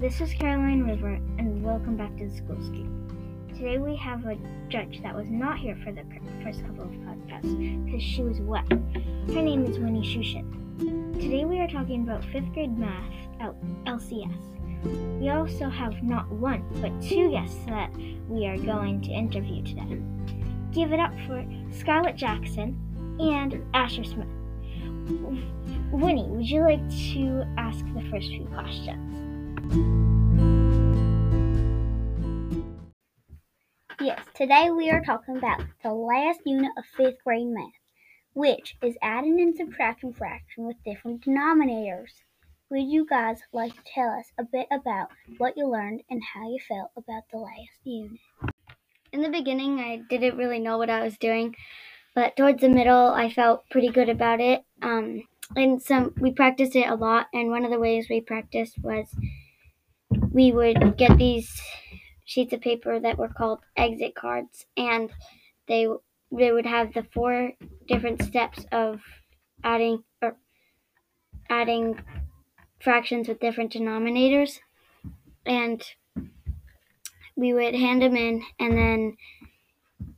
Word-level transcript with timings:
This 0.00 0.20
is 0.20 0.32
Caroline 0.34 0.84
River, 0.84 1.14
and 1.38 1.64
welcome 1.64 1.96
back 1.96 2.16
to 2.18 2.28
the 2.28 2.36
School 2.36 2.56
Scoop. 2.62 2.86
Today 3.56 3.78
we 3.78 3.96
have 3.96 4.24
a 4.24 4.36
judge 4.68 5.02
that 5.02 5.12
was 5.12 5.28
not 5.30 5.58
here 5.58 5.76
for 5.82 5.90
the 5.90 6.04
first 6.44 6.64
couple 6.64 6.84
of 6.84 6.90
podcasts 6.90 7.84
because 7.84 8.02
she 8.02 8.22
was 8.22 8.38
wet. 8.40 8.70
Her 8.70 9.42
name 9.42 9.64
is 9.64 9.80
Winnie 9.80 10.02
Shushin. 10.02 11.14
Today 11.14 11.44
we 11.44 11.58
are 11.58 11.66
talking 11.66 12.02
about 12.04 12.24
fifth 12.26 12.52
grade 12.52 12.78
math 12.78 13.12
L- 13.40 13.56
LCS. 13.86 15.20
We 15.20 15.30
also 15.30 15.68
have 15.68 16.00
not 16.04 16.30
one, 16.30 16.64
but 16.80 16.92
two 17.02 17.32
guests 17.32 17.58
that 17.66 17.90
we 18.28 18.46
are 18.46 18.58
going 18.58 19.00
to 19.00 19.10
interview 19.10 19.64
today. 19.64 20.00
Give 20.70 20.92
it 20.92 21.00
up 21.00 21.12
for 21.26 21.44
Scarlett 21.72 22.14
Jackson 22.14 22.78
and 23.18 23.60
Asher 23.74 24.04
Smith. 24.04 24.28
Winnie, 25.90 26.28
would 26.28 26.48
you 26.48 26.60
like 26.60 26.88
to 27.12 27.44
ask 27.56 27.84
the 27.94 28.02
first 28.08 28.28
few 28.28 28.44
questions? 28.54 29.33
Yes, 34.00 34.20
today 34.34 34.70
we 34.70 34.90
are 34.90 35.02
talking 35.02 35.38
about 35.38 35.62
the 35.82 35.92
last 35.92 36.40
unit 36.44 36.72
of 36.76 36.84
fifth 36.96 37.24
grade 37.24 37.46
math, 37.46 37.64
which 38.34 38.76
is 38.82 38.96
adding 39.00 39.40
and 39.40 39.56
subtracting 39.56 40.12
fractions 40.12 40.66
with 40.66 40.76
different 40.84 41.24
denominators. 41.24 42.10
Would 42.70 42.82
you 42.82 43.06
guys 43.06 43.38
like 43.52 43.72
to 43.72 43.80
tell 43.94 44.10
us 44.10 44.26
a 44.38 44.44
bit 44.44 44.66
about 44.70 45.08
what 45.38 45.56
you 45.56 45.68
learned 45.68 46.02
and 46.10 46.22
how 46.34 46.50
you 46.50 46.58
felt 46.68 46.90
about 46.96 47.22
the 47.30 47.38
last 47.38 47.78
unit? 47.84 48.20
In 49.12 49.22
the 49.22 49.28
beginning, 49.28 49.78
I 49.78 50.02
didn't 50.10 50.36
really 50.36 50.58
know 50.58 50.76
what 50.76 50.90
I 50.90 51.02
was 51.02 51.16
doing, 51.16 51.54
but 52.14 52.36
towards 52.36 52.60
the 52.60 52.68
middle, 52.68 53.06
I 53.08 53.30
felt 53.30 53.70
pretty 53.70 53.88
good 53.88 54.08
about 54.08 54.40
it. 54.40 54.64
Um, 54.82 55.22
and 55.56 55.80
some 55.80 56.12
we 56.18 56.32
practiced 56.32 56.74
it 56.74 56.88
a 56.88 56.94
lot, 56.94 57.28
and 57.32 57.50
one 57.50 57.64
of 57.64 57.70
the 57.70 57.78
ways 57.78 58.08
we 58.10 58.20
practiced 58.20 58.78
was 58.82 59.14
we 60.34 60.52
would 60.52 60.98
get 60.98 61.16
these 61.18 61.62
sheets 62.26 62.52
of 62.52 62.60
paper 62.60 63.00
that 63.00 63.18
were 63.18 63.28
called 63.30 63.60
exit 63.76 64.14
cards, 64.16 64.66
and 64.76 65.10
they 65.68 65.88
they 66.32 66.52
would 66.52 66.66
have 66.66 66.92
the 66.94 67.04
four 67.14 67.52
different 67.88 68.22
steps 68.22 68.66
of 68.72 69.00
adding 69.64 70.04
or 70.22 70.36
adding 71.48 71.98
fractions 72.80 73.28
with 73.28 73.40
different 73.40 73.72
denominators, 73.72 74.60
and 75.46 75.82
we 77.36 77.52
would 77.52 77.74
hand 77.74 78.02
them 78.02 78.16
in, 78.16 78.42
and 78.58 78.76
then 78.76 79.16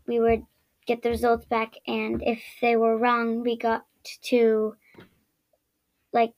we 0.06 0.20
would 0.20 0.44
get 0.86 1.02
the 1.02 1.10
results 1.10 1.46
back, 1.46 1.74
and 1.86 2.22
if 2.22 2.42
they 2.60 2.76
were 2.76 2.96
wrong, 2.96 3.42
we 3.42 3.56
got 3.56 3.84
to 4.22 4.76
like 6.12 6.34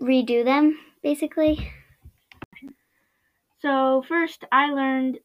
redo 0.00 0.44
them 0.44 0.78
basically. 1.02 1.70
So 3.60 4.02
first 4.02 4.44
I 4.52 4.70
learned 4.70 5.18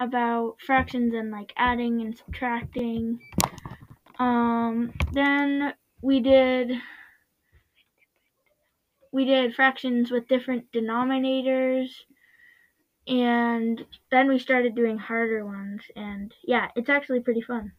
about 0.00 0.56
fractions 0.60 1.14
and 1.14 1.30
like 1.30 1.52
adding 1.56 2.00
and 2.00 2.16
subtracting. 2.16 3.20
Um, 4.18 4.92
then 5.12 5.74
we 6.02 6.20
did 6.20 6.72
we 9.12 9.24
did 9.24 9.54
fractions 9.54 10.10
with 10.10 10.28
different 10.28 10.72
denominators 10.72 11.90
and 13.06 13.84
then 14.10 14.28
we 14.28 14.38
started 14.38 14.74
doing 14.74 14.98
harder 14.98 15.44
ones 15.44 15.82
and 15.94 16.34
yeah, 16.42 16.68
it's 16.74 16.88
actually 16.88 17.20
pretty 17.20 17.42
fun. 17.42 17.72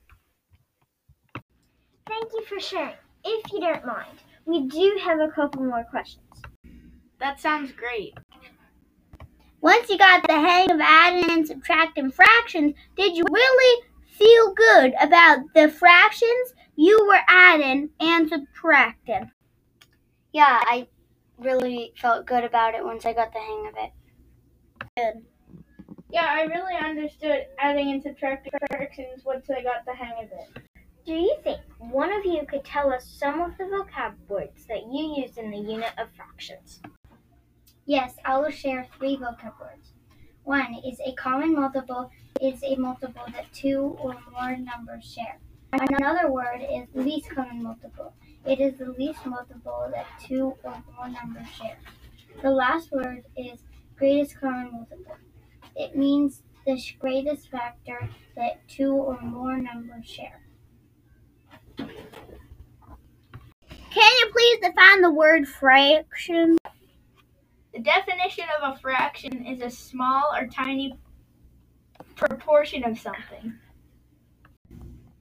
Thank 2.08 2.32
you 2.34 2.44
for 2.46 2.60
sharing. 2.60 2.96
If 3.24 3.52
you 3.52 3.60
don't 3.60 3.86
mind, 3.86 4.20
we 4.46 4.68
do 4.68 5.00
have 5.04 5.20
a 5.20 5.30
couple 5.30 5.64
more 5.64 5.84
questions. 5.84 6.42
That 7.20 7.40
sounds 7.40 7.72
great. 7.72 8.14
Once 9.66 9.90
you 9.90 9.98
got 9.98 10.22
the 10.28 10.32
hang 10.32 10.70
of 10.70 10.80
adding 10.80 11.28
and 11.32 11.48
subtracting 11.48 12.12
fractions, 12.12 12.76
did 12.96 13.18
you 13.18 13.24
really 13.32 13.84
feel 14.12 14.54
good 14.54 14.94
about 15.02 15.40
the 15.56 15.68
fractions 15.68 16.54
you 16.76 17.04
were 17.08 17.22
adding 17.28 17.90
and 18.00 18.30
subtracting? 18.30 19.32
Yeah, 20.34 20.60
I 20.62 20.88
really 21.40 21.94
felt 21.98 22.28
good 22.28 22.44
about 22.44 22.76
it 22.76 22.86
once 22.86 23.08
I 23.08 23.14
got 23.14 23.34
the 23.34 23.40
hang 23.40 23.68
of 23.68 23.74
it. 23.76 23.92
Good. 24.98 25.26
Yeah, 26.12 26.28
I 26.30 26.44
really 26.44 26.76
understood 26.76 27.48
adding 27.58 27.90
and 27.90 28.04
subtracting 28.04 28.52
fractions 28.68 29.26
once 29.26 29.50
I 29.50 29.64
got 29.64 29.84
the 29.88 29.96
hang 29.96 30.26
of 30.26 30.32
it. 30.32 30.62
Do 31.08 31.14
you 31.14 31.38
think 31.44 31.62
one 31.80 32.14
of 32.14 32.24
you 32.24 32.46
could 32.48 32.66
tell 32.66 32.94
us 32.94 33.04
some 33.08 33.42
of 33.42 33.58
the 33.58 33.64
vocab 33.64 34.14
words 34.28 34.68
that 34.68 34.84
you 34.92 35.24
used 35.24 35.40
in 35.40 35.50
the 35.50 35.58
unit 35.58 35.94
of 35.98 36.10
fractions? 36.16 36.82
Yes, 37.88 38.16
I 38.26 38.40
will 38.40 38.50
share 38.50 38.88
three 38.98 39.16
vocab 39.16 39.60
words. 39.60 39.94
One 40.44 40.74
is 40.84 41.00
a 41.06 41.14
common 41.14 41.54
multiple 41.54 42.10
is 42.42 42.64
a 42.64 42.76
multiple 42.78 43.26
that 43.32 43.54
two 43.54 43.96
or 44.00 44.16
more 44.32 44.58
numbers 44.58 45.06
share. 45.06 45.40
Another 45.72 46.32
word 46.32 46.62
is 46.62 46.88
least 46.96 47.30
common 47.30 47.62
multiple. 47.62 48.14
It 48.44 48.60
is 48.60 48.80
the 48.80 48.92
least 48.98 49.24
multiple 49.28 49.88
that 49.94 50.08
two 50.20 50.56
or 50.64 50.84
more 50.96 51.10
numbers 51.10 51.48
share. 51.50 51.78
The 52.42 52.50
last 52.50 52.92
word 52.92 53.24
is 53.38 53.60
greatest 53.96 54.40
common 54.40 54.72
multiple. 54.72 55.18
It 55.76 55.96
means 55.96 56.42
the 56.66 56.82
greatest 57.00 57.52
factor 57.52 58.10
that 58.36 58.68
two 58.68 58.94
or 58.94 59.22
more 59.22 59.58
numbers 59.58 60.08
share. 60.08 60.42
Can 61.78 61.88
you 64.20 64.30
please 64.32 64.60
define 64.62 65.02
the 65.02 65.12
word 65.12 65.48
fraction? 65.48 66.58
The 67.76 67.82
definition 67.82 68.46
of 68.62 68.74
a 68.74 68.80
fraction 68.80 69.46
is 69.46 69.60
a 69.60 69.70
small 69.70 70.32
or 70.34 70.48
tiny 70.48 70.98
proportion 72.16 72.86
of 72.86 72.98
something. 72.98 73.54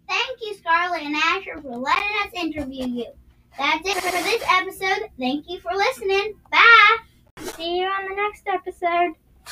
Thank 0.09 0.38
you, 0.41 0.54
Scarlett 0.54 1.03
and 1.03 1.16
Asher, 1.16 1.60
for 1.60 1.76
letting 1.76 2.16
us 2.22 2.32
interview 2.32 2.87
you. 2.87 3.06
That's 3.59 3.84
it 3.84 3.97
for 3.97 4.22
this 4.22 4.44
episode. 4.48 5.09
Thank 5.19 5.47
you 5.48 5.59
for 5.59 5.72
listening. 5.75 6.34
Bye. 6.53 6.98
See 7.38 7.81
you 7.81 7.87
on 7.88 8.09
the 8.09 8.14
next 8.14 8.47
episode. 8.47 9.14